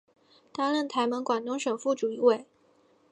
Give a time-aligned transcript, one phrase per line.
[0.51, 2.43] 担任台盟广东省副主委。